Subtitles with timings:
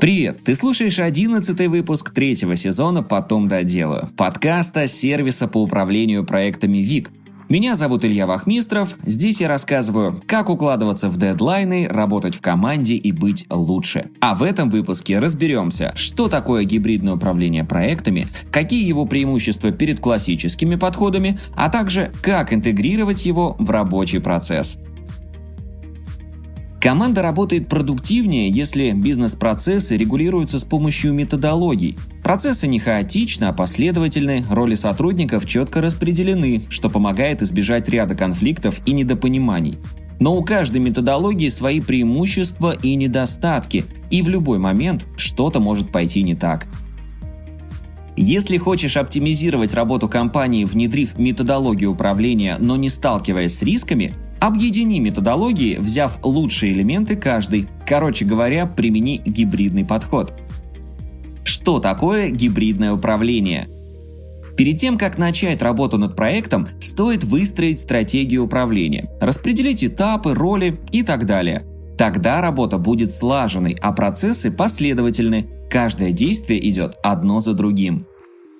[0.00, 0.44] Привет!
[0.44, 7.10] Ты слушаешь одиннадцатый выпуск третьего сезона «Потом доделаю» подкаста сервиса по управлению проектами ВИК.
[7.50, 8.96] Меня зовут Илья Вахмистров.
[9.04, 14.06] Здесь я рассказываю, как укладываться в дедлайны, работать в команде и быть лучше.
[14.22, 20.76] А в этом выпуске разберемся, что такое гибридное управление проектами, какие его преимущества перед классическими
[20.76, 24.78] подходами, а также как интегрировать его в рабочий процесс.
[26.80, 31.98] Команда работает продуктивнее, если бизнес-процессы регулируются с помощью методологий.
[32.22, 38.92] Процессы не хаотичны, а последовательны, роли сотрудников четко распределены, что помогает избежать ряда конфликтов и
[38.92, 39.78] недопониманий.
[40.20, 46.22] Но у каждой методологии свои преимущества и недостатки, и в любой момент что-то может пойти
[46.22, 46.66] не так.
[48.16, 55.76] Если хочешь оптимизировать работу компании, внедрив методологию управления, но не сталкиваясь с рисками, Объедини методологии,
[55.76, 57.68] взяв лучшие элементы каждой.
[57.86, 60.32] Короче говоря, примени гибридный подход.
[61.44, 63.68] Что такое гибридное управление?
[64.56, 71.02] Перед тем, как начать работу над проектом, стоит выстроить стратегию управления, распределить этапы, роли и
[71.02, 71.66] так далее.
[71.98, 75.50] Тогда работа будет слаженной, а процессы последовательны.
[75.70, 78.06] Каждое действие идет одно за другим.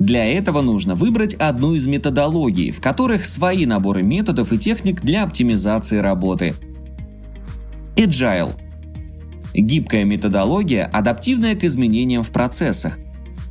[0.00, 5.24] Для этого нужно выбрать одну из методологий, в которых свои наборы методов и техник для
[5.24, 6.54] оптимизации работы.
[7.96, 8.52] Agile–
[9.54, 12.98] гибкая методология, адаптивная к изменениям в процессах.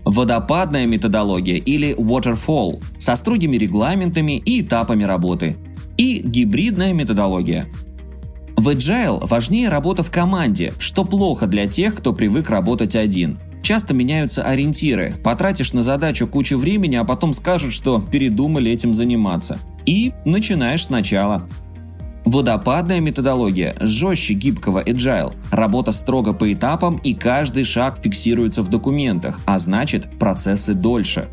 [0.04, 5.56] Водопадная методология или waterfall со строгими регламентами и этапами работы.
[5.98, 7.68] И гибридная методология.
[8.58, 13.38] В Agile важнее работа в команде, что плохо для тех, кто привык работать один–
[13.70, 15.18] Часто меняются ориентиры.
[15.24, 19.60] Потратишь на задачу кучу времени, а потом скажут, что передумали этим заниматься.
[19.86, 21.48] И начинаешь сначала.
[22.26, 25.36] Водопадная методология жестче гибкого agile.
[25.52, 31.28] Работа строго по этапам и каждый шаг фиксируется в документах, а значит процессы дольше.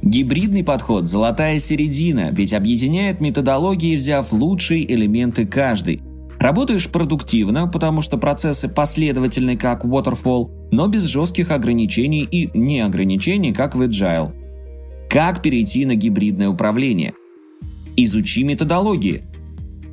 [0.00, 6.00] Гибридный подход– золотая середина, ведь объединяет методологии, взяв лучшие элементы каждой.
[6.38, 13.74] Работаешь продуктивно, потому что процессы последовательны, как Waterfall, но без жестких ограничений и неограничений, как
[13.74, 14.32] в Agile.
[15.08, 17.14] Как перейти на гибридное управление?
[17.96, 19.22] Изучи методологии.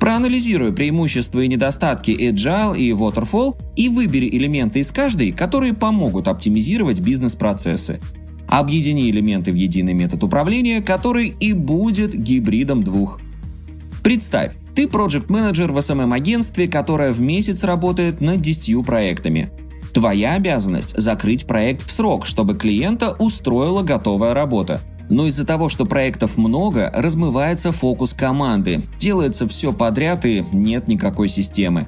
[0.00, 7.00] Проанализируй преимущества и недостатки Agile и Waterfall и выбери элементы из каждой, которые помогут оптимизировать
[7.00, 8.00] бизнес-процессы.
[8.46, 13.20] Объедини элементы в единый метод управления, который и будет гибридом двух.
[14.02, 19.50] Представь, ты проект-менеджер в SMM-агентстве, которое в месяц работает над 10 проектами.
[19.94, 24.80] Твоя обязанность– закрыть проект в срок, чтобы клиента устроила готовая работа.
[25.08, 31.28] Но из-за того, что проектов много, размывается фокус команды, делается все подряд и нет никакой
[31.28, 31.86] системы.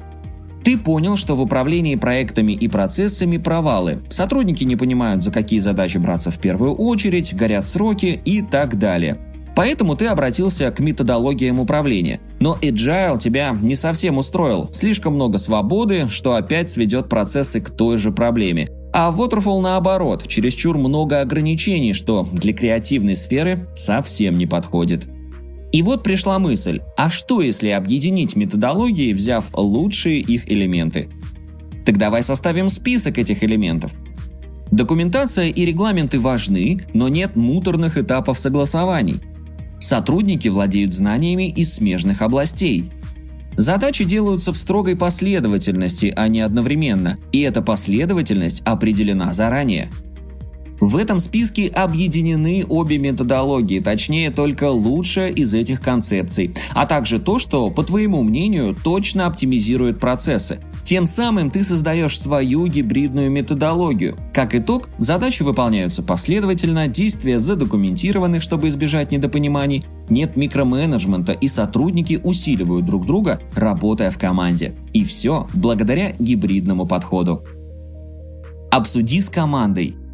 [0.63, 4.03] Ты понял, что в управлении проектами и процессами провалы.
[4.09, 9.19] Сотрудники не понимают, за какие задачи браться в первую очередь, горят сроки и так далее.
[9.57, 12.21] Поэтому ты обратился к методологиям управления.
[12.41, 14.69] Но Agile тебя не совсем устроил.
[14.71, 18.69] Слишком много свободы, что опять сведет процессы к той же проблеме.
[18.93, 25.09] А Waterfall наоборот, чересчур много ограничений, что для креативной сферы совсем не подходит.
[25.73, 31.09] И вот пришла мысль, а что если объединить методологии, взяв лучшие их элементы?
[31.87, 33.91] Так давай составим список этих элементов.
[34.71, 39.21] Документация и регламенты важны, но нет муторных этапов согласований.
[39.87, 42.91] Сотрудники владеют знаниями из смежных областей.
[43.57, 49.93] Задачи делаются в строгой последовательности, а не одновременно, и эта последовательность определена заранее–
[50.79, 57.39] в этом списке объединены обе методологии, точнее только лучшая из этих концепций, а также то,
[57.39, 60.61] что, по твоему мнению, точно оптимизирует процессы.
[60.87, 64.17] Тем самым ты создаешь свою гибридную методологию.
[64.33, 72.87] Как итог, задачи выполняются последовательно, действия задокументированы, чтобы избежать недопониманий, нет микроменеджмента и сотрудники усиливают
[72.87, 74.77] друг друга, работая в команде.
[74.93, 77.45] И все благодаря гибридному подходу.
[78.71, 79.97] Обсуди с командой–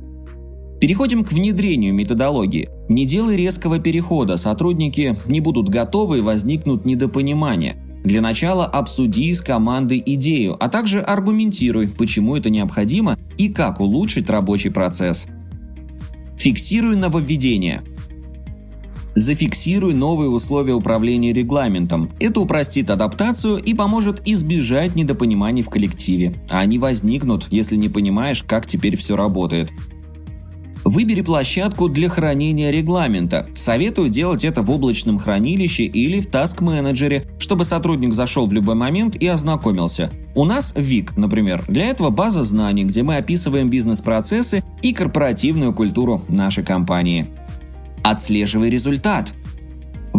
[0.80, 2.68] Переходим к внедрению методологии.
[2.88, 7.76] Не делай резкого перехода, сотрудники не будут готовы и возникнут недопонимания.
[8.04, 14.28] Для начала обсуди с командой идею, а также аргументируй, почему это необходимо и как улучшить
[14.28, 15.26] рабочий процесс.
[16.36, 17.84] Фиксируй нововведения.
[19.14, 22.10] Зафиксируй новые условия управления регламентом.
[22.18, 26.34] Это упростит адаптацию и поможет избежать недопониманий в коллективе.
[26.48, 29.70] Они возникнут, если не понимаешь, как теперь все работает.
[30.84, 33.46] Выбери площадку для хранения регламента.
[33.54, 39.14] Советую делать это в облачном хранилище или в таск-менеджере, чтобы сотрудник зашел в любой момент
[39.14, 40.10] и ознакомился.
[40.34, 46.22] У нас ВИК, например, для этого база знаний, где мы описываем бизнес-процессы и корпоративную культуру
[46.28, 47.28] нашей компании.
[48.02, 49.32] Отслеживай результат.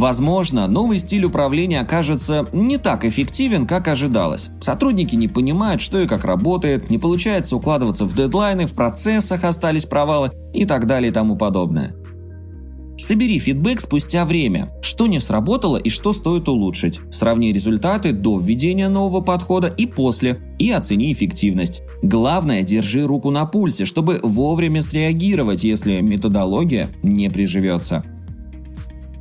[0.03, 4.49] Возможно, новый стиль управления окажется не так эффективен, как ожидалось.
[4.59, 9.85] Сотрудники не понимают, что и как работает, не получается укладываться в дедлайны, в процессах остались
[9.85, 11.95] провалы и так далее и тому подобное.
[12.97, 16.99] Собери фидбэк спустя время, что не сработало и что стоит улучшить.
[17.09, 21.81] Сравни результаты до введения нового подхода и после, и оцени эффективность.
[22.01, 28.03] Главное, держи руку на пульсе, чтобы вовремя среагировать, если методология не приживется.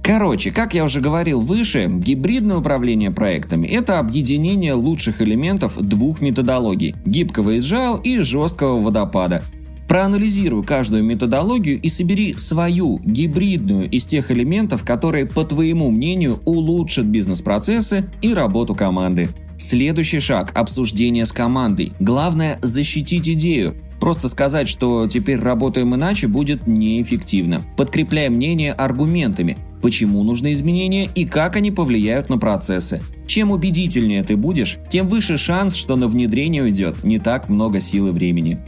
[0.02, 6.96] Короче, как я уже говорил выше, гибридное управление проектами– это объединение лучших элементов двух методологий–
[7.06, 9.44] гибкого agile и жесткого водопада.
[9.87, 17.05] Проанализируй каждую методологию и собери свою, гибридную, из тех элементов, которые, по твоему мнению, улучшат
[17.05, 19.28] бизнес-процессы и работу команды.
[19.56, 21.93] Следующий шаг– обсуждение с командой.
[22.00, 23.76] Главное– защитить идею.
[24.00, 27.64] Просто сказать, что теперь работаем иначе, будет неэффективно.
[27.76, 33.02] Подкрепляй мнение аргументами почему нужны изменения и как они повлияют на процессы.
[33.26, 38.08] Чем убедительнее ты будешь, тем выше шанс, что на внедрение уйдет не так много сил
[38.08, 38.58] и времени.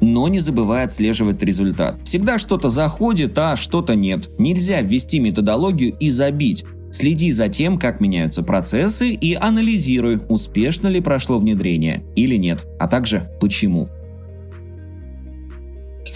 [0.00, 1.96] Но не забывай отслеживать результат.
[2.04, 4.28] Всегда что-то заходит, а что-то нет.
[4.38, 6.64] Нельзя ввести методологию и забить.
[6.90, 12.88] Следи за тем, как меняются процессы и анализируй, успешно ли прошло внедрение или нет, а
[12.88, 13.88] также почему.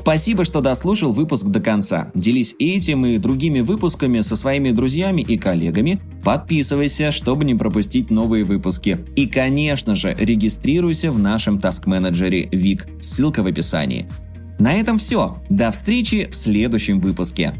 [0.03, 2.11] Спасибо, что дослушал выпуск до конца.
[2.13, 6.01] Делись этим и другими выпусками со своими друзьями и коллегами.
[6.25, 8.99] Подписывайся, чтобы не пропустить новые выпуски.
[9.15, 12.89] И, конечно же, регистрируйся в нашем таск-менеджере ВИК.
[13.01, 14.09] Ссылка в описании.
[14.59, 15.37] На этом все.
[15.49, 17.55] До встречи в следующем выпуске.